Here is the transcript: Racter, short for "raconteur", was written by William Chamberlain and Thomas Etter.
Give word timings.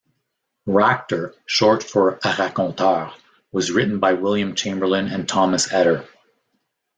Racter, 0.67 1.35
short 1.45 1.83
for 1.83 2.19
"raconteur", 2.25 3.11
was 3.51 3.71
written 3.71 3.99
by 3.99 4.13
William 4.13 4.55
Chamberlain 4.55 5.09
and 5.09 5.29
Thomas 5.29 5.67
Etter. 5.71 6.07